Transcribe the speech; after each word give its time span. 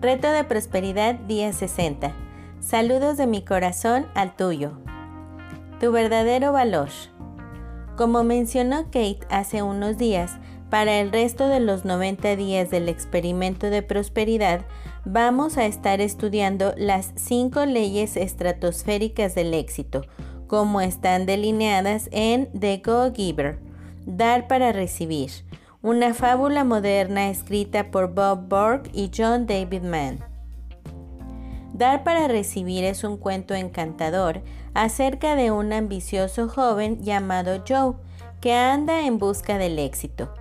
Reto 0.00 0.32
de 0.32 0.44
Prosperidad 0.44 1.16
día 1.16 1.52
60. 1.52 2.14
Saludos 2.60 3.18
de 3.18 3.26
mi 3.26 3.44
corazón 3.44 4.06
al 4.14 4.34
tuyo. 4.34 4.72
Tu 5.78 5.92
verdadero 5.92 6.52
valor. 6.52 6.88
Como 7.98 8.24
mencionó 8.24 8.84
Kate 8.84 9.20
hace 9.28 9.62
unos 9.62 9.98
días, 9.98 10.38
para 10.70 11.00
el 11.00 11.12
resto 11.12 11.48
de 11.48 11.60
los 11.60 11.84
90 11.84 12.34
días 12.36 12.70
del 12.70 12.88
experimento 12.88 13.68
de 13.68 13.82
prosperidad, 13.82 14.64
vamos 15.04 15.58
a 15.58 15.66
estar 15.66 16.00
estudiando 16.00 16.72
las 16.78 17.12
cinco 17.16 17.66
leyes 17.66 18.16
estratosféricas 18.16 19.34
del 19.34 19.52
éxito, 19.52 20.06
como 20.46 20.80
están 20.80 21.26
delineadas 21.26 22.08
en 22.10 22.50
The 22.58 22.80
Go 22.82 23.12
Giver, 23.12 23.58
Dar 24.06 24.48
para 24.48 24.72
Recibir, 24.72 25.30
una 25.82 26.12
fábula 26.12 26.62
moderna 26.62 27.30
escrita 27.30 27.90
por 27.90 28.12
Bob 28.12 28.48
Burke 28.48 28.90
y 28.92 29.10
John 29.16 29.46
David 29.46 29.82
Mann. 29.82 30.18
Dar 31.72 32.04
para 32.04 32.28
recibir 32.28 32.84
es 32.84 33.02
un 33.02 33.16
cuento 33.16 33.54
encantador 33.54 34.42
acerca 34.74 35.36
de 35.36 35.50
un 35.50 35.72
ambicioso 35.72 36.48
joven 36.48 37.02
llamado 37.02 37.64
Joe 37.66 37.94
que 38.42 38.52
anda 38.52 39.06
en 39.06 39.18
busca 39.18 39.56
del 39.56 39.78
éxito. 39.78 40.34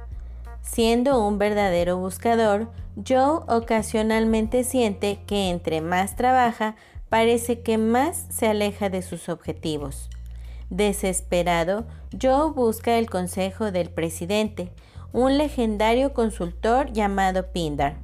Siendo 0.61 1.25
un 1.25 1.37
verdadero 1.37 1.97
buscador, 1.97 2.69
Joe 3.07 3.39
ocasionalmente 3.47 4.65
siente 4.65 5.21
que 5.25 5.49
entre 5.49 5.79
más 5.79 6.17
trabaja, 6.17 6.75
parece 7.07 7.61
que 7.61 7.77
más 7.77 8.25
se 8.29 8.47
aleja 8.47 8.89
de 8.89 9.01
sus 9.01 9.29
objetivos. 9.29 10.09
Desesperado, 10.69 11.87
Joe 12.21 12.51
busca 12.51 12.97
el 12.97 13.09
consejo 13.09 13.71
del 13.71 13.89
presidente, 13.89 14.73
un 15.13 15.37
legendario 15.37 16.13
consultor 16.13 16.91
llamado 16.91 17.51
Pindar. 17.51 17.97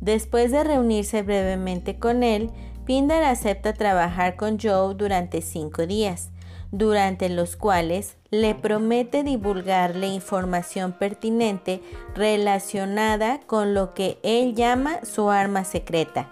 Después 0.00 0.52
de 0.52 0.62
reunirse 0.62 1.22
brevemente 1.22 1.98
con 1.98 2.22
él, 2.22 2.50
Pindar 2.84 3.24
acepta 3.24 3.72
trabajar 3.72 4.36
con 4.36 4.58
Joe 4.60 4.94
durante 4.94 5.42
cinco 5.42 5.86
días, 5.86 6.30
durante 6.70 7.28
los 7.28 7.56
cuales 7.56 8.16
le 8.30 8.54
promete 8.54 9.24
divulgarle 9.24 10.06
información 10.06 10.92
pertinente 10.92 11.80
relacionada 12.14 13.40
con 13.46 13.74
lo 13.74 13.94
que 13.94 14.18
él 14.22 14.54
llama 14.54 15.04
su 15.04 15.30
arma 15.30 15.64
secreta, 15.64 16.28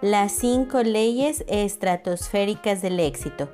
las 0.00 0.32
cinco 0.32 0.82
leyes 0.82 1.44
estratosféricas 1.48 2.82
del 2.82 3.00
éxito. 3.00 3.48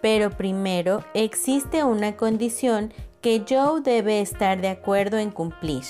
Pero 0.00 0.30
primero 0.30 1.04
existe 1.14 1.84
una 1.84 2.16
condición 2.16 2.92
que 3.26 3.42
Joe 3.44 3.80
debe 3.80 4.20
estar 4.20 4.60
de 4.60 4.68
acuerdo 4.68 5.18
en 5.18 5.32
cumplir. 5.32 5.82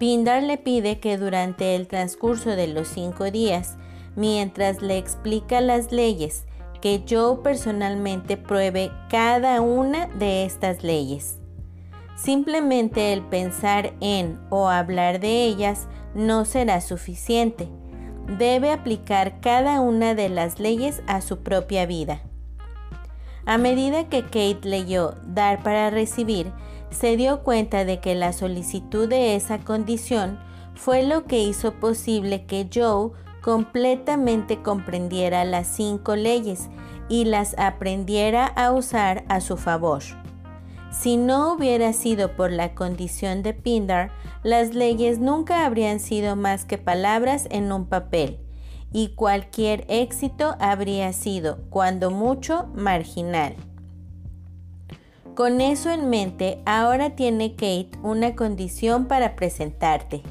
Pindar 0.00 0.42
le 0.42 0.58
pide 0.58 0.98
que 0.98 1.16
durante 1.16 1.76
el 1.76 1.86
transcurso 1.86 2.50
de 2.50 2.66
los 2.66 2.88
cinco 2.88 3.30
días, 3.30 3.76
mientras 4.16 4.82
le 4.82 4.98
explica 4.98 5.60
las 5.60 5.92
leyes, 5.92 6.44
que 6.80 7.04
Joe 7.08 7.38
personalmente 7.40 8.36
pruebe 8.36 8.90
cada 9.08 9.60
una 9.60 10.08
de 10.08 10.44
estas 10.44 10.82
leyes. 10.82 11.38
Simplemente 12.16 13.12
el 13.12 13.22
pensar 13.22 13.92
en 14.00 14.40
o 14.50 14.68
hablar 14.68 15.20
de 15.20 15.44
ellas 15.44 15.86
no 16.16 16.46
será 16.46 16.80
suficiente. 16.80 17.68
Debe 18.38 18.72
aplicar 18.72 19.40
cada 19.40 19.80
una 19.80 20.16
de 20.16 20.30
las 20.30 20.58
leyes 20.58 21.00
a 21.06 21.20
su 21.20 21.44
propia 21.44 21.86
vida. 21.86 22.22
A 23.46 23.58
medida 23.58 24.08
que 24.08 24.22
Kate 24.24 24.60
leyó 24.64 25.14
Dar 25.24 25.62
para 25.62 25.88
recibir, 25.90 26.52
se 26.90 27.16
dio 27.16 27.44
cuenta 27.44 27.84
de 27.84 28.00
que 28.00 28.16
la 28.16 28.32
solicitud 28.32 29.08
de 29.08 29.36
esa 29.36 29.60
condición 29.60 30.40
fue 30.74 31.04
lo 31.04 31.24
que 31.24 31.38
hizo 31.38 31.74
posible 31.74 32.44
que 32.44 32.68
Joe 32.72 33.12
completamente 33.40 34.62
comprendiera 34.62 35.44
las 35.44 35.68
cinco 35.68 36.16
leyes 36.16 36.68
y 37.08 37.24
las 37.24 37.56
aprendiera 37.56 38.46
a 38.46 38.72
usar 38.72 39.24
a 39.28 39.40
su 39.40 39.56
favor. 39.56 40.02
Si 40.90 41.16
no 41.16 41.52
hubiera 41.52 41.92
sido 41.92 42.34
por 42.34 42.50
la 42.50 42.74
condición 42.74 43.44
de 43.44 43.54
Pindar, 43.54 44.10
las 44.42 44.74
leyes 44.74 45.20
nunca 45.20 45.64
habrían 45.64 46.00
sido 46.00 46.34
más 46.34 46.64
que 46.64 46.78
palabras 46.78 47.46
en 47.50 47.70
un 47.70 47.86
papel 47.86 48.40
y 48.96 49.08
cualquier 49.08 49.84
éxito 49.88 50.56
habría 50.58 51.12
sido, 51.12 51.58
cuando 51.68 52.10
mucho, 52.10 52.70
marginal. 52.74 53.54
Con 55.34 55.60
eso 55.60 55.90
en 55.90 56.08
mente, 56.08 56.62
ahora 56.64 57.10
tiene 57.10 57.56
Kate 57.56 57.90
una 58.02 58.34
condición 58.34 59.04
para 59.04 59.36
presentarte. 59.36 60.22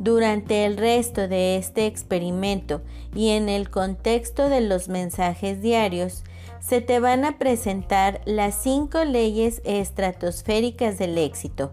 Durante 0.00 0.64
el 0.64 0.78
resto 0.78 1.28
de 1.28 1.58
este 1.58 1.84
experimento 1.84 2.80
y 3.14 3.32
en 3.32 3.50
el 3.50 3.68
contexto 3.68 4.48
de 4.48 4.62
los 4.62 4.88
mensajes 4.88 5.60
diarios, 5.60 6.24
se 6.60 6.80
te 6.80 7.00
van 7.00 7.26
a 7.26 7.36
presentar 7.36 8.22
las 8.24 8.54
cinco 8.54 9.04
leyes 9.04 9.60
estratosféricas 9.66 10.96
del 10.96 11.18
éxito. 11.18 11.72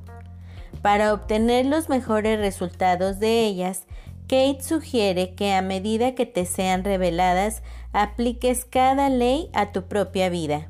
Para 0.82 1.14
obtener 1.14 1.68
los 1.68 1.88
mejores 1.88 2.38
resultados 2.38 3.20
de 3.20 3.46
ellas, 3.46 3.86
Kate 4.32 4.64
sugiere 4.64 5.36
que 5.36 5.52
a 5.52 5.62
medida 5.62 6.16
que 6.16 6.26
te 6.26 6.46
sean 6.46 6.86
reveladas, 6.86 7.64
apliques 7.92 8.64
cada 8.64 9.10
ley 9.10 9.50
a 9.52 9.74
tu 9.74 9.90
propia 9.90 10.30
vida. 10.30 10.70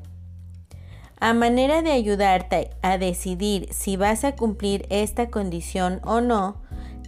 A 1.20 1.32
manera 1.32 1.80
de 1.80 1.92
ayudarte 1.92 2.70
a 2.82 2.98
decidir 2.98 3.72
si 3.72 3.96
vas 3.96 4.24
a 4.24 4.34
cumplir 4.34 4.84
esta 4.90 5.30
condición 5.30 6.00
o 6.02 6.20
no, 6.20 6.56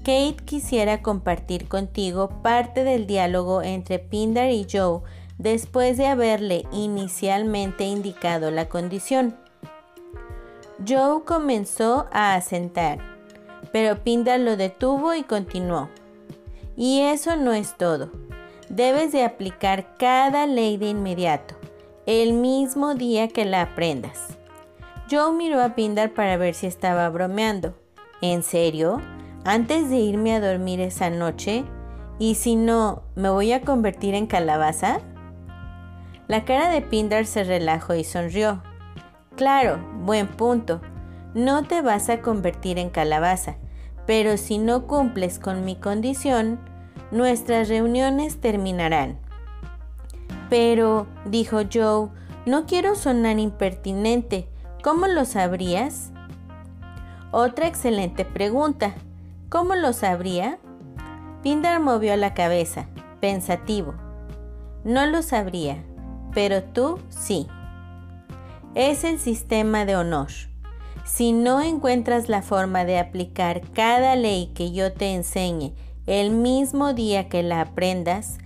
Kate 0.05 0.37
quisiera 0.45 1.03
compartir 1.03 1.67
contigo 1.67 2.29
parte 2.41 2.85
del 2.85 3.09
diálogo 3.09 3.61
entre 3.61 3.99
Pindar 3.99 4.51
y 4.51 4.65
Joe 4.71 5.01
después 5.39 5.97
de 5.97 6.07
haberle 6.07 6.67
inicialmente 6.71 7.83
indicado 7.83 8.53
la 8.53 8.69
condición. 8.69 9.37
Joe 10.87 11.25
comenzó 11.25 12.07
a 12.13 12.37
asentar, 12.37 13.01
pero 13.73 14.05
Pindar 14.05 14.39
lo 14.39 14.57
detuvo 14.57 15.15
y 15.15 15.25
continuó. 15.25 15.89
Y 16.77 17.01
eso 17.01 17.37
no 17.37 17.53
es 17.53 17.77
todo. 17.77 18.11
Debes 18.69 19.13
de 19.13 19.25
aplicar 19.25 19.97
cada 19.97 20.47
ley 20.47 20.77
de 20.77 20.89
inmediato, 20.89 21.55
el 22.07 22.33
mismo 22.33 22.95
día 22.95 23.29
que 23.29 23.45
la 23.45 23.63
aprendas. 23.63 24.37
Joe 25.11 25.33
miró 25.33 25.63
a 25.63 25.75
Pindar 25.75 26.15
para 26.15 26.37
ver 26.37 26.55
si 26.55 26.67
estaba 26.67 27.09
bromeando. 27.11 27.75
¿En 28.23 28.43
serio? 28.43 29.01
¿Antes 29.45 29.91
de 29.91 29.97
irme 29.97 30.35
a 30.35 30.41
dormir 30.41 30.81
esa 30.81 31.11
noche? 31.11 31.65
¿Y 32.19 32.37
si 32.37 32.57
no, 32.57 33.03
me 33.15 33.29
voy 33.29 33.53
a 33.53 33.61
convertir 33.61 34.15
en 34.15 34.27
calabaza? 34.27 35.01
La 36.27 36.45
cara 36.47 36.71
de 36.71 36.81
Pindar 36.81 37.27
se 37.27 37.45
relajó 37.45 37.95
y 37.95 38.03
sonrió. 38.03 38.63
Claro, 39.37 39.79
buen 40.01 40.27
punto. 40.27 40.81
No 41.35 41.65
te 41.65 41.83
vas 41.83 42.09
a 42.09 42.23
convertir 42.23 42.79
en 42.79 42.89
calabaza. 42.89 43.57
Pero 44.07 44.37
si 44.37 44.59
no 44.59 44.87
cumples 44.87 45.39
con 45.39 45.65
mi 45.65 45.77
condición, 45.77 46.59
nuestras 47.11 47.69
reuniones 47.69 48.41
terminarán. 48.41 49.19
Pero, 50.51 51.07
dijo 51.25 51.61
Joe, 51.73 52.11
no 52.47 52.67
quiero 52.67 52.95
sonar 52.95 53.39
impertinente. 53.39 54.49
¿Cómo 54.83 55.07
lo 55.07 55.25
sabrías? 55.25 56.11
Otra 57.31 57.67
excelente 57.67 58.25
pregunta. 58.25 58.95
¿Cómo 59.49 59.75
lo 59.75 59.93
sabría? 59.93 60.59
Pindar 61.43 61.81
movió 61.81 62.17
la 62.17 62.35
cabeza, 62.35 62.87
pensativo. 63.21 63.95
No 64.85 65.07
lo 65.07 65.23
sabría, 65.23 65.83
pero 66.35 66.63
tú 66.63 66.99
sí. 67.09 67.47
Es 68.75 69.05
el 69.05 69.19
sistema 69.19 69.85
de 69.85 69.97
honor. 69.97 70.29
Si 71.05 71.33
no 71.33 71.61
encuentras 71.61 72.29
la 72.29 72.43
forma 72.43 72.85
de 72.85 72.99
aplicar 72.99 73.61
cada 73.73 74.17
ley 74.17 74.51
que 74.55 74.73
yo 74.73 74.93
te 74.93 75.15
enseñe 75.15 75.75
el 76.07 76.31
mismo 76.31 76.95
día 76.95 77.29
que 77.29 77.43
la 77.43 77.61
aprendas, 77.61 78.39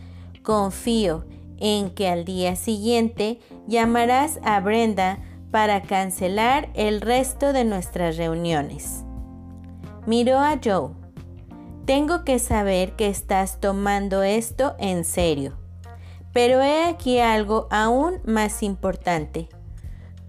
confío 0.43 1.25
en 1.59 1.91
que 1.91 2.09
al 2.09 2.25
día 2.25 2.57
siguiente 2.57 3.39
llamarás 3.67 4.39
a 4.43 4.61
Brenda 4.61 5.19
para 5.51 5.83
cancelar 5.83 6.69
el 6.75 7.01
resto 7.01 7.53
de 7.53 7.65
nuestras 7.65 8.17
reuniones. 8.17 9.05
Miró 10.07 10.39
a 10.39 10.59
Joe. 10.63 10.91
Tengo 11.85 12.25
que 12.25 12.39
saber 12.39 12.97
que 12.97 13.09
estás 13.09 13.61
tomando 13.61 14.23
esto 14.23 14.75
en 14.79 15.05
serio. 15.05 15.57
Pero 16.33 16.61
he 16.61 16.85
aquí 16.85 17.19
algo 17.19 17.67
aún 17.71 18.21
más 18.25 18.63
importante. 18.63 19.49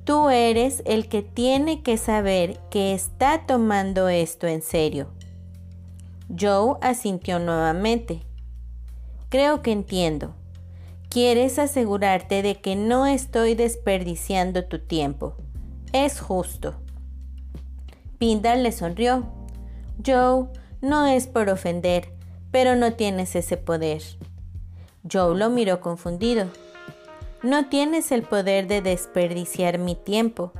Tú 0.09 0.31
eres 0.31 0.81
el 0.87 1.07
que 1.07 1.21
tiene 1.21 1.83
que 1.83 1.95
saber 1.95 2.57
que 2.71 2.95
está 2.95 3.45
tomando 3.45 4.09
esto 4.09 4.47
en 4.47 4.63
serio. 4.63 5.09
Joe 6.35 6.77
asintió 6.81 7.37
nuevamente. 7.37 8.21
Creo 9.29 9.61
que 9.61 9.71
entiendo. 9.71 10.33
Quieres 11.09 11.59
asegurarte 11.59 12.41
de 12.41 12.59
que 12.59 12.75
no 12.75 13.05
estoy 13.05 13.53
desperdiciando 13.53 14.65
tu 14.65 14.79
tiempo. 14.79 15.35
Es 15.93 16.19
justo. 16.19 16.73
Pindar 18.17 18.57
le 18.57 18.71
sonrió. 18.71 19.27
Joe, 20.03 20.47
no 20.81 21.05
es 21.05 21.27
por 21.27 21.51
ofender, 21.51 22.11
pero 22.49 22.75
no 22.75 22.93
tienes 22.93 23.35
ese 23.35 23.57
poder. 23.57 24.01
Joe 25.07 25.37
lo 25.37 25.51
miró 25.51 25.81
confundido. 25.81 26.47
No 27.41 27.69
tienes 27.69 28.11
el 28.11 28.23
poder 28.23 28.67
de 28.67 28.81
desperdiciar 28.81 29.77
mi 29.77 29.95
tiempo. 29.95 30.51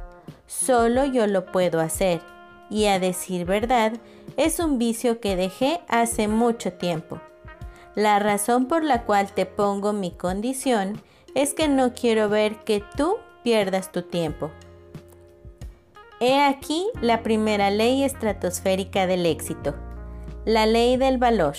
Solo 0.48 1.04
yo 1.06 1.28
lo 1.28 1.46
puedo 1.46 1.81
hacer. 1.81 2.22
Y 2.70 2.86
a 2.86 3.00
decir 3.00 3.46
verdad, 3.46 3.94
es 4.38 4.60
un 4.60 4.78
vicio 4.78 5.20
que 5.20 5.36
dejé 5.36 5.81
hace 5.90 6.30
mucho 6.30 6.72
tiempo. 6.72 7.20
La 7.96 8.20
razón 8.20 8.68
por 8.68 8.84
la 8.84 9.04
cual 9.04 9.34
te 9.34 9.46
pongo 9.46 9.92
mi 9.92 10.12
condición 10.12 11.02
es 11.36 11.54
que 11.54 11.68
no 11.68 11.94
quiero 11.94 12.30
ver 12.30 12.60
que 12.60 12.81
tú 12.96 13.18
pierdas 13.44 13.92
tu 13.92 14.04
tiempo. 14.04 14.50
He 16.22 16.42
aquí 16.42 16.88
la 17.02 17.24
primera 17.24 17.72
ley 17.72 18.04
estratosférica 18.04 19.06
del 19.06 19.26
éxito, 19.26 19.76
la 20.46 20.66
ley 20.66 20.96
del 20.96 21.18
valor. 21.18 21.56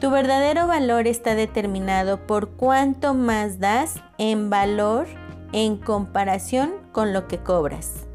Tu 0.00 0.08
verdadero 0.08 0.66
valor 0.66 1.06
está 1.06 1.34
determinado 1.34 2.26
por 2.26 2.48
cuánto 2.52 3.12
más 3.12 3.58
das 3.58 3.96
en 4.16 4.48
valor 4.48 5.06
en 5.52 5.76
comparación 5.76 6.72
con 6.90 7.12
lo 7.12 7.28
que 7.28 7.36
cobras. 7.36 8.06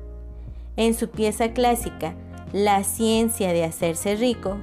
En 0.77 0.95
su 0.95 1.09
pieza 1.09 1.53
clásica, 1.53 2.15
La 2.53 2.83
ciencia 2.83 3.53
de 3.53 3.65
hacerse 3.65 4.15
rico, 4.15 4.57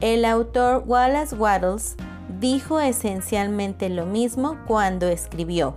el 0.00 0.24
autor 0.24 0.84
Wallace 0.86 1.34
Waddles 1.34 1.96
dijo 2.38 2.78
esencialmente 2.78 3.88
lo 3.88 4.06
mismo 4.06 4.58
cuando 4.66 5.08
escribió, 5.08 5.76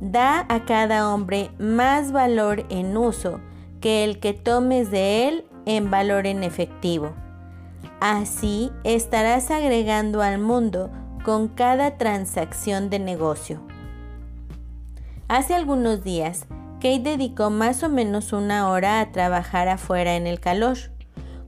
Da 0.00 0.44
a 0.48 0.64
cada 0.64 1.14
hombre 1.14 1.50
más 1.58 2.12
valor 2.12 2.66
en 2.68 2.96
uso 2.96 3.40
que 3.80 4.04
el 4.04 4.20
que 4.20 4.34
tomes 4.34 4.90
de 4.90 5.28
él 5.28 5.46
en 5.64 5.90
valor 5.90 6.26
en 6.26 6.44
efectivo. 6.44 7.14
Así 8.00 8.70
estarás 8.84 9.50
agregando 9.50 10.22
al 10.22 10.38
mundo 10.38 10.90
con 11.24 11.48
cada 11.48 11.96
transacción 11.98 12.90
de 12.90 12.98
negocio. 12.98 13.60
Hace 15.28 15.54
algunos 15.54 16.04
días, 16.04 16.46
Kate 16.76 17.00
dedicó 17.00 17.50
más 17.50 17.82
o 17.82 17.88
menos 17.88 18.32
una 18.32 18.68
hora 18.70 19.00
a 19.00 19.12
trabajar 19.12 19.68
afuera 19.68 20.16
en 20.16 20.26
el 20.26 20.40
calor. 20.40 20.78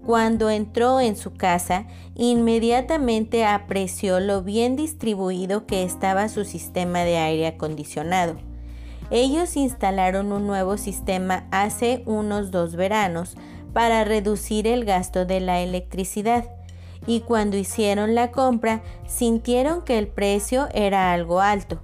Cuando 0.05 0.50
entró 0.50 1.00
en 1.00 1.17
su 1.17 1.35
casa, 1.35 1.87
inmediatamente 2.17 3.44
apreció 3.44 4.19
lo 4.19 4.43
bien 4.43 4.75
distribuido 4.75 5.67
que 5.67 5.85
estaba 5.85 6.29
su 6.29 6.44
sistema 6.44 7.00
de 7.00 7.19
aire 7.19 7.47
acondicionado. 7.47 8.37
Ellos 9.11 9.56
instalaron 9.56 10.32
un 10.32 10.47
nuevo 10.47 10.77
sistema 10.77 11.47
hace 11.50 12.03
unos 12.06 12.50
dos 12.50 12.77
veranos 12.77 13.37
para 13.72 14.05
reducir 14.05 14.67
el 14.67 14.84
gasto 14.84 15.25
de 15.25 15.40
la 15.40 15.61
electricidad 15.61 16.44
y 17.06 17.20
cuando 17.20 17.56
hicieron 17.56 18.14
la 18.14 18.31
compra 18.31 18.82
sintieron 19.06 19.82
que 19.82 19.99
el 19.99 20.06
precio 20.06 20.69
era 20.75 21.12
algo 21.12 21.40
alto. 21.40 21.81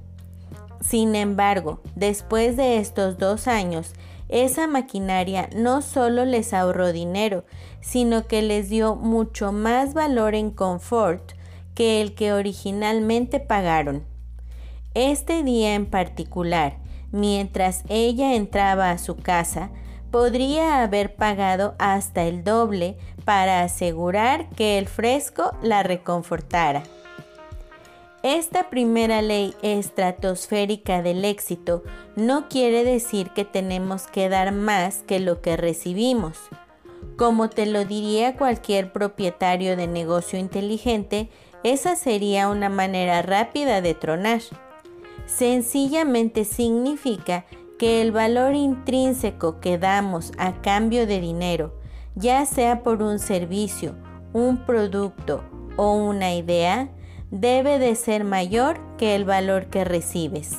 Sin 0.81 1.15
embargo, 1.15 1.81
después 1.95 2.57
de 2.57 2.79
estos 2.79 3.19
dos 3.19 3.49
años, 3.49 3.93
esa 4.29 4.67
maquinaria 4.67 5.49
no 5.55 5.83
solo 5.83 6.25
les 6.25 6.53
ahorró 6.53 6.93
dinero, 6.93 7.45
sino 7.81 8.27
que 8.27 8.43
les 8.43 8.69
dio 8.69 8.95
mucho 8.97 9.53
más 9.53 9.95
valor 9.95 10.35
en 10.35 10.51
confort 10.51 11.33
que 11.75 12.01
el 12.01 12.15
que 12.15 12.33
originalmente 12.33 13.39
pagaron. 13.41 14.05
Este 14.95 15.43
día 15.43 15.75
en 15.75 15.87
particular, 15.87 16.79
mientras 17.13 17.85
ella 17.89 18.35
entraba 18.35 18.91
a 18.91 18.99
su 18.99 19.17
casa, 19.17 19.71
podría 20.17 20.83
haber 20.83 21.15
pagado 21.15 21.75
hasta 21.79 22.25
el 22.25 22.43
doble 22.43 22.97
para 23.27 23.61
asegurar 23.61 24.49
que 24.57 24.79
el 24.79 24.89
fresco 24.89 25.53
la 25.61 25.83
reconfortara. 25.83 26.85
Esta 28.23 28.71
primera 28.71 29.21
ley 29.21 29.55
estratosférica 29.61 31.03
del 31.03 31.23
éxito 31.27 31.83
no 32.17 32.49
quiere 32.49 32.83
decir 32.83 33.29
que 33.35 33.45
tenemos 33.45 34.07
que 34.07 34.31
dar 34.31 34.53
más 34.53 35.03
que 35.07 35.21
lo 35.21 35.43
que 35.43 35.59
recibimos. 35.59 36.39
Como 37.19 37.51
te 37.51 37.67
lo 37.67 37.85
diría 37.85 38.37
cualquier 38.37 38.95
propietario 38.95 39.77
de 39.77 39.87
negocio 39.87 40.39
inteligente, 40.39 41.29
esa 41.63 41.95
sería 41.95 42.49
una 42.49 42.71
manera 42.71 43.21
rápida 43.21 43.83
de 43.83 43.93
tronar. 43.93 44.41
Sencillamente 45.27 46.47
significa 46.47 47.45
que 47.79 48.01
el 48.01 48.11
valor 48.13 48.55
intrínseco 48.55 49.61
que 49.61 49.79
damos 49.79 50.33
a 50.39 50.61
cambio 50.63 51.07
de 51.07 51.21
dinero, 51.21 51.75
ya 52.15 52.47
sea 52.47 52.83
por 52.83 53.03
un 53.03 53.19
servicio, 53.19 53.95
un 54.33 54.65
producto 54.65 55.45
o 55.77 55.93
una 55.93 56.35
idea, 56.35 56.89
debe 57.31 57.79
de 57.79 57.95
ser 57.95 58.25
mayor 58.25 58.79
que 58.97 59.15
el 59.15 59.25
valor 59.25 59.67
que 59.67 59.85
recibes. 59.85 60.59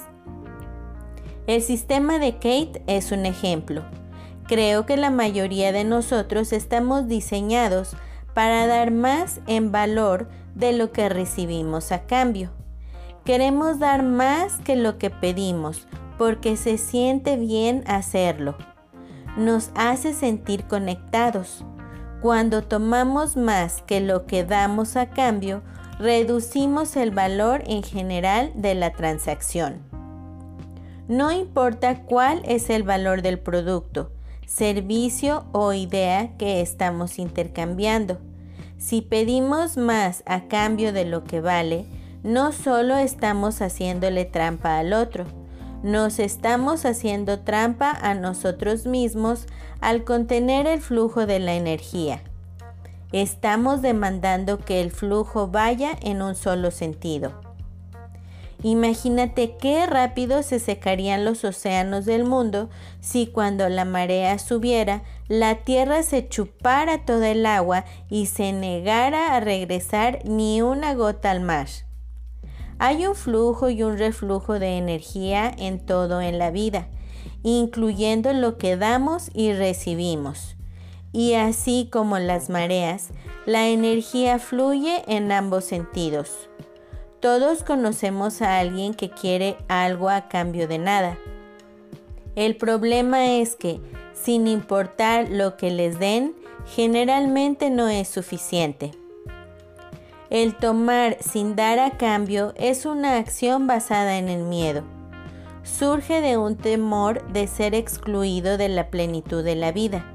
El 1.48 1.62
sistema 1.62 2.20
de 2.20 2.34
Kate 2.34 2.84
es 2.88 3.12
un 3.12 3.26
ejemplo. 3.26 3.84
Creo 4.48 4.86
que 4.86 4.98
la 4.98 5.10
mayoría 5.10 5.72
de 5.72 5.84
nosotros 5.84 6.54
estamos 6.54 7.08
diseñados 7.08 7.96
para 8.34 8.68
dar 8.68 8.92
más 8.92 9.40
en 9.48 9.72
valor 9.72 10.30
de 10.56 10.74
lo 10.74 10.92
que 10.92 11.10
recibimos 11.10 11.92
a 11.92 12.06
cambio. 12.06 12.52
Queremos 13.26 13.80
dar 13.80 14.04
más 14.04 14.60
que 14.60 14.76
lo 14.76 14.98
que 14.98 15.10
pedimos 15.10 15.88
porque 16.18 16.58
se 16.58 16.78
siente 16.78 17.38
bien 17.38 17.84
hacerlo. 17.88 18.56
Nos 19.38 19.72
hace 19.76 20.14
sentir 20.14 20.66
conectados. 20.66 21.64
Cuando 22.22 22.64
tomamos 22.64 23.38
más 23.38 23.84
que 23.84 24.02
lo 24.02 24.26
que 24.26 24.44
damos 24.44 24.96
a 24.96 25.10
cambio, 25.10 25.62
reducimos 26.00 26.96
el 26.96 27.12
valor 27.12 27.64
en 27.68 27.84
general 27.84 28.52
de 28.56 28.76
la 28.76 28.94
transacción. 28.94 29.82
No 31.08 31.32
importa 31.32 32.04
cuál 32.04 32.42
es 32.46 32.70
el 32.70 32.84
valor 32.84 33.22
del 33.22 33.40
producto, 33.40 34.12
servicio 34.46 35.46
o 35.52 35.74
idea 35.74 36.36
que 36.38 36.62
estamos 36.62 37.20
intercambiando. 37.20 38.18
Si 38.78 39.02
pedimos 39.02 39.78
más 39.78 40.24
a 40.26 40.48
cambio 40.48 40.94
de 40.94 41.06
lo 41.06 41.24
que 41.24 41.42
vale, 41.42 41.86
no 42.24 42.52
solo 42.52 42.98
estamos 42.98 43.62
haciéndole 43.62 44.26
trampa 44.26 44.80
al 44.80 44.94
otro, 44.94 45.26
nos 45.84 46.20
estamos 46.20 46.86
haciendo 46.86 47.40
trampa 47.40 47.92
a 47.92 48.14
nosotros 48.14 48.86
mismos 48.86 49.46
al 49.80 50.04
contener 50.04 50.68
el 50.68 50.82
flujo 50.82 51.26
de 51.26 51.40
la 51.40 51.54
energía. 51.54 52.22
Estamos 53.12 53.82
demandando 53.82 54.60
que 54.60 54.82
el 54.82 54.92
flujo 54.92 55.48
vaya 55.48 55.92
en 56.02 56.22
un 56.22 56.36
solo 56.36 56.72
sentido. 56.72 57.34
Imagínate 58.64 59.56
qué 59.58 59.86
rápido 59.86 60.42
se 60.42 60.60
secarían 60.60 61.24
los 61.24 61.44
océanos 61.44 62.06
del 62.06 62.26
mundo 62.26 62.70
si 63.00 63.28
cuando 63.28 63.70
la 63.70 63.86
marea 63.86 64.40
subiera, 64.40 65.04
la 65.28 65.56
tierra 65.56 66.02
se 66.02 66.28
chupara 66.28 67.06
toda 67.06 67.30
el 67.30 67.46
agua 67.46 67.86
y 68.10 68.26
se 68.26 68.54
negara 68.54 69.36
a 69.36 69.40
regresar 69.40 70.20
ni 70.26 70.64
una 70.64 70.96
gota 70.96 71.30
al 71.30 71.42
mar. 71.42 71.68
Hay 72.80 73.08
un 73.08 73.16
flujo 73.16 73.70
y 73.70 73.82
un 73.82 73.98
reflujo 73.98 74.60
de 74.60 74.78
energía 74.78 75.52
en 75.58 75.80
todo 75.80 76.22
en 76.22 76.38
la 76.38 76.52
vida, 76.52 76.88
incluyendo 77.42 78.34
lo 78.34 78.58
que 78.58 78.78
damos 78.78 79.32
y 79.34 79.54
recibimos. 79.54 80.56
Y 81.12 81.34
así 81.34 81.90
como 81.92 82.20
las 82.20 82.50
mareas, 82.50 83.10
la 83.48 83.68
energía 83.68 84.38
fluye 84.38 85.04
en 85.08 85.32
ambos 85.32 85.66
sentidos. 85.66 86.50
Todos 87.20 87.64
conocemos 87.64 88.44
a 88.44 88.60
alguien 88.60 88.94
que 88.94 89.10
quiere 89.10 89.58
algo 89.68 90.10
a 90.10 90.28
cambio 90.28 90.68
de 90.68 90.78
nada. 90.78 91.18
El 92.36 92.58
problema 92.58 93.34
es 93.38 93.56
que, 93.56 93.82
sin 94.14 94.48
importar 94.48 95.30
lo 95.30 95.58
que 95.58 95.72
les 95.72 95.98
den, 95.98 96.36
generalmente 96.68 97.72
no 97.72 97.88
es 97.88 98.08
suficiente. 98.08 98.92
El 100.30 100.56
tomar 100.56 101.16
sin 101.22 101.56
dar 101.56 101.80
a 101.80 101.92
cambio 101.92 102.54
es 102.58 102.86
una 102.86 103.16
acción 103.16 103.66
basada 103.66 104.18
en 104.18 104.28
el 104.28 104.44
miedo. 104.44 104.84
Surge 105.64 106.20
de 106.20 106.36
un 106.36 106.58
temor 106.58 107.26
de 107.32 107.48
ser 107.48 107.74
excluido 107.74 108.58
de 108.58 108.68
la 108.68 108.90
plenitud 108.90 109.42
de 109.42 109.56
la 109.56 109.72
vida. 109.72 110.06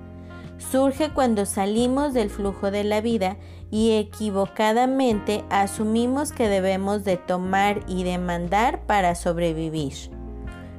Surge 0.59 1.11
cuando 1.15 1.47
salimos 1.47 2.13
del 2.13 2.29
flujo 2.29 2.71
de 2.71 2.85
la 2.85 3.01
vida 3.01 3.39
y 3.71 3.93
equivocadamente 3.93 5.45
asumimos 5.49 6.33
que 6.33 6.47
debemos 6.47 7.05
de 7.05 7.17
tomar 7.17 7.81
y 7.89 8.05
demandar 8.05 8.83
para 8.83 9.15
sobrevivir. 9.15 9.95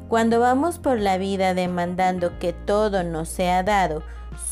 Cuando 0.10 0.40
vamos 0.40 0.78
por 0.78 1.00
la 1.00 1.18
vida 1.18 1.56
demandando 1.56 2.38
que 2.38 2.54
todo 2.54 3.04
nos 3.04 3.30
sea 3.30 3.64
dado, 3.64 4.04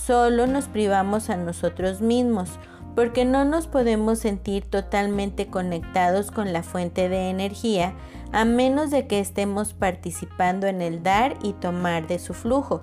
solo 0.08 0.48
nos 0.48 0.66
privamos 0.66 1.30
a 1.30 1.38
nosotros 1.38 2.02
mismos 2.02 2.50
porque 2.96 3.26
no 3.26 3.46
nos 3.46 3.68
podemos 3.68 4.20
sentir 4.20 4.66
totalmente 4.66 5.48
conectados 5.48 6.32
con 6.32 6.54
la 6.54 6.64
fuente 6.64 7.10
de 7.10 7.30
energía 7.30 7.94
a 8.32 8.46
menos 8.46 8.92
de 8.92 9.08
que 9.08 9.20
estemos 9.20 9.74
participando 9.74 10.68
en 10.68 10.82
el 10.82 11.04
dar 11.04 11.38
y 11.44 11.54
tomar 11.54 12.08
de 12.08 12.20
su 12.20 12.34
flujo. 12.34 12.82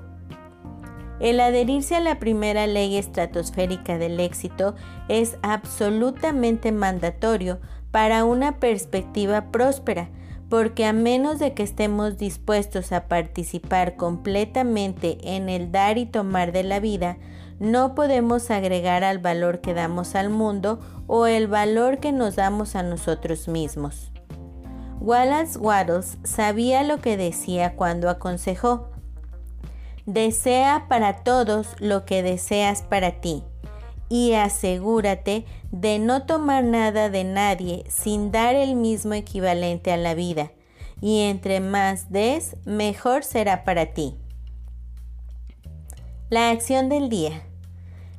El 1.21 1.41
adherirse 1.41 1.97
a 1.97 2.01
la 2.01 2.19
primera 2.21 2.67
ley 2.67 2.97
estratosférica 2.97 3.99
del 3.99 4.21
éxito 4.21 4.77
es 5.09 5.37
absolutamente 5.43 6.71
mandatorio 6.71 7.59
para 7.91 8.25
una 8.25 8.61
perspectiva 8.61 9.51
próspera, 9.51 10.11
porque 10.49 10.87
a 10.87 10.93
menos 10.93 11.39
de 11.39 11.55
que 11.55 11.63
estemos 11.63 12.19
dispuestos 12.19 12.93
a 12.93 13.09
participar 13.09 13.97
completamente 13.97 15.19
en 15.23 15.49
el 15.49 15.73
dar 15.73 15.99
y 15.99 16.07
tomar 16.07 16.53
de 16.53 16.63
la 16.63 16.79
vida, 16.79 17.19
no 17.59 17.95
podemos 17.95 18.51
agregar 18.51 19.05
al 19.05 19.19
valor 19.19 19.61
que 19.61 19.75
damos 19.75 20.15
al 20.15 20.31
mundo 20.31 20.81
o 21.07 21.27
el 21.27 21.49
valor 21.49 21.99
que 21.99 22.13
nos 22.13 22.37
damos 22.37 22.77
a 22.77 22.83
nosotros 22.83 23.49
mismos. 23.49 24.13
Wallace 25.01 25.59
Wattles 25.59 26.19
sabía 26.25 26.83
lo 26.83 26.99
que 26.99 27.17
decía 27.17 27.75
cuando 27.77 28.11
aconsejó, 28.11 28.89
desea 30.07 30.87
para 30.89 31.23
todos 31.23 31.77
lo 31.79 32.05
que 32.05 32.23
deseas 32.23 32.83
para 32.83 33.21
ti 33.21 33.45
y 34.09 34.33
asegúrate 34.33 35.45
de 35.71 35.99
no 35.99 36.25
tomar 36.25 36.65
nada 36.65 37.11
de 37.11 37.25
nadie 37.25 37.85
sin 37.89 38.33
dar 38.33 38.55
el 38.55 38.75
mismo 38.75 39.15
equivalente 39.15 39.93
a 39.93 39.97
la 39.97 40.15
vida, 40.15 40.51
y 41.01 41.21
entre 41.23 41.61
más 41.61 42.11
des, 42.11 42.57
mejor 42.65 43.23
será 43.23 43.65
para 43.65 43.87
ti. 43.93 44.17
La 46.31 46.51
acción 46.51 46.89
del 46.89 47.09
día. 47.09 47.48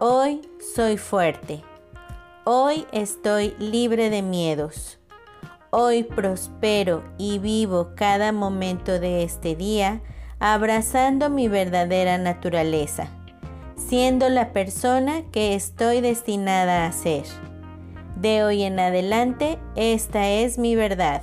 hoy 0.00 0.42
soy 0.74 0.96
fuerte, 0.96 1.62
hoy 2.44 2.86
estoy 2.92 3.54
libre 3.58 4.10
de 4.10 4.22
miedos, 4.22 4.98
hoy 5.70 6.02
prospero 6.02 7.04
y 7.18 7.38
vivo 7.38 7.90
cada 7.94 8.32
momento 8.32 8.98
de 8.98 9.22
este 9.22 9.54
día 9.54 10.00
abrazando 10.40 11.30
mi 11.30 11.48
verdadera 11.48 12.18
naturaleza, 12.18 13.08
siendo 13.76 14.28
la 14.28 14.52
persona 14.52 15.22
que 15.30 15.54
estoy 15.54 16.00
destinada 16.00 16.86
a 16.86 16.92
ser. 16.92 17.24
De 18.16 18.42
hoy 18.42 18.62
en 18.62 18.78
adelante, 18.78 19.58
esta 19.76 20.28
es 20.28 20.58
mi 20.58 20.76
verdad. 20.76 21.22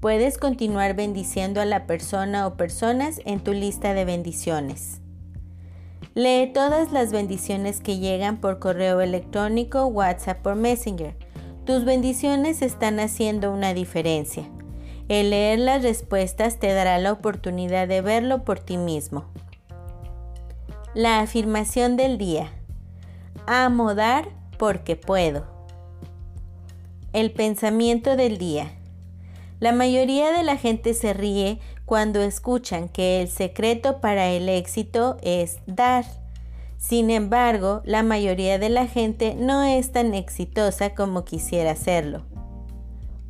Puedes 0.00 0.38
continuar 0.38 0.96
bendiciendo 0.96 1.60
a 1.60 1.66
la 1.66 1.86
persona 1.86 2.46
o 2.46 2.54
personas 2.56 3.20
en 3.26 3.40
tu 3.40 3.52
lista 3.52 3.92
de 3.92 4.06
bendiciones. 4.06 5.02
Lee 6.14 6.50
todas 6.54 6.90
las 6.90 7.12
bendiciones 7.12 7.80
que 7.82 7.98
llegan 7.98 8.38
por 8.38 8.58
correo 8.58 9.02
electrónico, 9.02 9.84
WhatsApp 9.84 10.46
o 10.46 10.54
Messenger. 10.54 11.14
Tus 11.66 11.84
bendiciones 11.84 12.62
están 12.62 12.98
haciendo 12.98 13.52
una 13.52 13.74
diferencia. 13.74 14.48
El 15.08 15.30
leer 15.30 15.58
las 15.58 15.82
respuestas 15.82 16.58
te 16.58 16.72
dará 16.72 16.96
la 16.98 17.12
oportunidad 17.12 17.86
de 17.86 18.00
verlo 18.00 18.42
por 18.42 18.58
ti 18.58 18.78
mismo. 18.78 19.26
La 20.94 21.20
afirmación 21.20 21.98
del 21.98 22.16
día. 22.16 22.50
Amo 23.46 23.94
dar 23.94 24.30
porque 24.56 24.96
puedo. 24.96 25.44
El 27.12 27.32
pensamiento 27.32 28.16
del 28.16 28.38
día. 28.38 28.79
La 29.60 29.72
mayoría 29.72 30.32
de 30.32 30.42
la 30.42 30.56
gente 30.56 30.94
se 30.94 31.12
ríe 31.12 31.60
cuando 31.84 32.22
escuchan 32.22 32.88
que 32.88 33.20
el 33.20 33.28
secreto 33.28 34.00
para 34.00 34.30
el 34.30 34.48
éxito 34.48 35.18
es 35.22 35.58
dar. 35.66 36.06
Sin 36.78 37.10
embargo, 37.10 37.82
la 37.84 38.02
mayoría 38.02 38.58
de 38.58 38.70
la 38.70 38.86
gente 38.86 39.34
no 39.34 39.62
es 39.62 39.92
tan 39.92 40.14
exitosa 40.14 40.94
como 40.94 41.26
quisiera 41.26 41.76
serlo. 41.76 42.24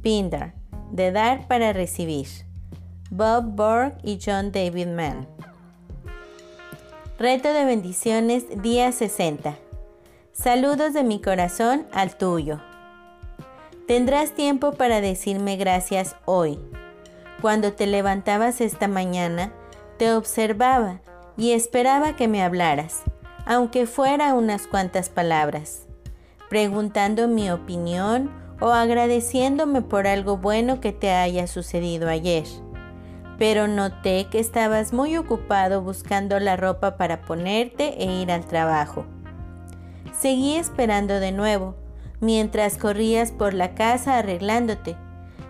Pindar, 0.02 0.54
de 0.92 1.10
dar 1.10 1.48
para 1.48 1.72
recibir. 1.72 2.28
Bob 3.10 3.56
Borg 3.56 3.98
y 4.04 4.20
John 4.24 4.52
David 4.52 4.86
Mann. 4.86 5.26
Reto 7.18 7.52
de 7.52 7.64
bendiciones, 7.64 8.44
día 8.62 8.92
60. 8.92 9.58
Saludos 10.32 10.94
de 10.94 11.02
mi 11.02 11.20
corazón 11.20 11.88
al 11.92 12.16
tuyo. 12.16 12.60
Tendrás 13.90 14.36
tiempo 14.36 14.70
para 14.70 15.00
decirme 15.00 15.56
gracias 15.56 16.14
hoy. 16.24 16.60
Cuando 17.42 17.72
te 17.72 17.88
levantabas 17.88 18.60
esta 18.60 18.86
mañana, 18.86 19.52
te 19.98 20.12
observaba 20.12 21.00
y 21.36 21.50
esperaba 21.50 22.14
que 22.14 22.28
me 22.28 22.40
hablaras, 22.40 23.02
aunque 23.46 23.88
fuera 23.88 24.34
unas 24.34 24.68
cuantas 24.68 25.08
palabras, 25.08 25.88
preguntando 26.48 27.26
mi 27.26 27.50
opinión 27.50 28.30
o 28.60 28.68
agradeciéndome 28.68 29.82
por 29.82 30.06
algo 30.06 30.36
bueno 30.36 30.80
que 30.80 30.92
te 30.92 31.10
haya 31.10 31.48
sucedido 31.48 32.08
ayer. 32.08 32.44
Pero 33.38 33.66
noté 33.66 34.28
que 34.30 34.38
estabas 34.38 34.92
muy 34.92 35.16
ocupado 35.16 35.82
buscando 35.82 36.38
la 36.38 36.54
ropa 36.56 36.96
para 36.96 37.22
ponerte 37.22 38.00
e 38.00 38.22
ir 38.22 38.30
al 38.30 38.46
trabajo. 38.46 39.04
Seguí 40.16 40.54
esperando 40.54 41.18
de 41.18 41.32
nuevo, 41.32 41.79
mientras 42.20 42.76
corrías 42.76 43.32
por 43.32 43.54
la 43.54 43.74
casa 43.74 44.18
arreglándote. 44.18 44.96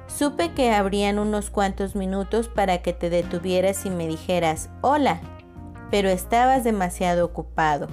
Supe 0.07 0.53
que 0.55 0.73
habrían 0.73 1.19
unos 1.19 1.51
cuantos 1.51 1.95
minutos 1.95 2.49
para 2.49 2.79
que 2.83 2.93
te 2.93 3.11
detuvieras 3.11 3.87
y 3.87 3.91
me 3.91 4.07
dijeras 4.07 4.71
hola, 4.81 5.21
pero 5.91 6.09
estabas 6.09 6.65
demasiado 6.65 7.25
ocupado. 7.25 7.89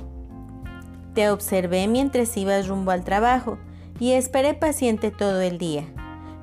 Te 1.13 1.29
observé 1.29 1.87
mientras 1.87 2.35
ibas 2.37 2.67
rumbo 2.67 2.91
al 2.91 3.03
trabajo 3.03 3.57
y 3.99 4.11
esperé 4.11 4.53
paciente 4.53 5.11
todo 5.11 5.41
el 5.41 5.57
día. 5.57 5.83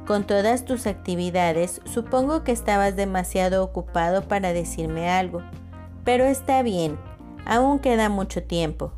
Con 0.06 0.24
todas 0.24 0.64
tus 0.64 0.86
actividades, 0.86 1.80
supongo 1.84 2.44
que 2.44 2.52
estabas 2.52 2.94
demasiado 2.94 3.64
ocupado 3.64 4.28
para 4.28 4.52
decirme 4.52 5.08
algo, 5.08 5.42
pero 6.04 6.24
está 6.24 6.62
bien, 6.62 6.98
aún 7.46 7.78
queda 7.78 8.08
mucho 8.08 8.42
tiempo. 8.42 8.92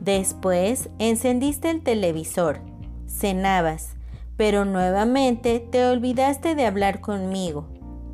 Después 0.00 0.90
encendiste 0.98 1.70
el 1.70 1.82
televisor, 1.82 2.60
cenabas, 3.06 3.96
pero 4.36 4.64
nuevamente 4.64 5.58
te 5.58 5.84
olvidaste 5.84 6.54
de 6.54 6.66
hablar 6.66 7.00
conmigo. 7.00 7.68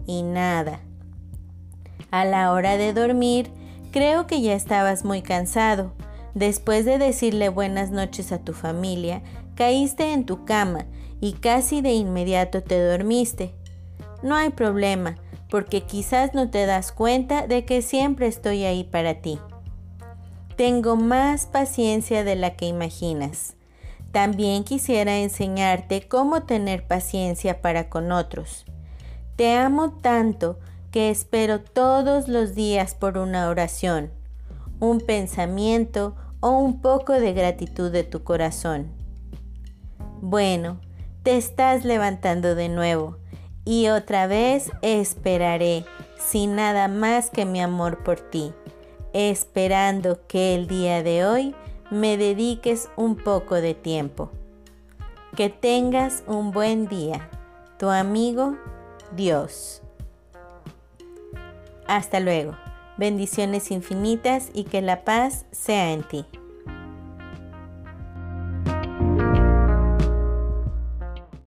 Y 0.07 0.23
nada. 0.23 0.81
A 2.11 2.25
la 2.25 2.53
hora 2.53 2.77
de 2.77 2.93
dormir, 2.93 3.51
creo 3.91 4.27
que 4.27 4.41
ya 4.41 4.55
estabas 4.55 5.05
muy 5.05 5.23
cansado. 5.23 5.93
Después 6.35 6.85
de 6.85 6.99
decirle 6.99 7.49
buenas 7.49 7.91
noches 7.91 8.33
a 8.33 8.39
tu 8.39 8.55
familia, 8.55 9.23
caíste 9.55 10.13
en 10.13 10.25
tu 10.25 10.45
cama 10.45 10.87
y 11.21 11.35
casi 11.35 11.81
de 11.81 11.93
inmediato 11.93 12.63
te 12.63 12.83
dormiste. 12.83 13.55
No 14.23 14.35
hay 14.35 14.51
problema, 14.51 15.17
porque 15.51 15.83
quizás 15.83 16.35
no 16.35 16.51
te 16.51 16.67
das 16.67 16.93
cuenta 16.93 17.47
de 17.47 17.65
que 17.65 17.83
siempre 17.83 18.27
estoy 18.27 18.65
ahí 18.65 18.85
para 18.85 19.21
ti. 19.21 19.39
Tengo 20.57 20.95
más 20.95 21.47
paciencia 21.47 22.23
de 22.23 22.37
la 22.37 22.55
que 22.55 22.67
imaginas. 22.67 23.57
También 24.13 24.63
quisiera 24.63 25.19
enseñarte 25.19 26.07
cómo 26.07 26.45
tener 26.45 26.87
paciencia 26.87 27.61
para 27.61 27.91
con 27.91 28.13
otros. 28.13 28.65
Te 29.35 29.57
amo 29.57 29.95
tanto 29.95 30.61
que 30.93 31.11
espero 31.11 31.61
todos 31.61 32.29
los 32.29 32.55
días 32.55 32.95
por 32.95 33.19
una 33.19 33.49
oración, 33.49 34.13
un 34.79 35.01
pensamiento 35.01 36.15
o 36.39 36.51
un 36.51 36.81
poco 36.81 37.15
de 37.15 37.33
gratitud 37.33 37.91
de 37.91 38.05
tu 38.05 38.23
corazón. 38.23 38.93
Bueno, 40.21 40.81
te 41.25 41.37
estás 41.37 41.85
levantando 41.85 42.55
de 42.55 42.69
nuevo 42.69 43.19
y 43.65 43.89
otra 43.89 44.29
vez 44.29 44.71
esperaré 44.83 45.85
sin 46.25 46.55
nada 46.55 46.87
más 46.87 47.31
que 47.31 47.45
mi 47.45 47.61
amor 47.61 48.05
por 48.05 48.21
ti 48.21 48.55
esperando 49.15 50.27
que 50.27 50.55
el 50.55 50.67
día 50.67 51.03
de 51.03 51.25
hoy 51.25 51.55
me 51.91 52.19
dediques 52.19 52.91
un 52.97 53.17
poco 53.17 53.55
de 53.55 53.73
tiempo. 53.73 54.31
Que 55.37 55.49
tengas 55.49 56.23
un 56.27 56.51
buen 56.51 56.89
día. 56.89 57.31
Tu 57.79 57.89
amigo 57.89 58.57
Dios. 59.17 59.83
Hasta 61.87 62.21
luego. 62.21 62.57
Bendiciones 62.97 63.71
infinitas 63.71 64.51
y 64.53 64.65
que 64.65 64.83
la 64.83 65.05
paz 65.05 65.47
sea 65.51 65.93
en 65.93 66.03
ti. 66.03 66.27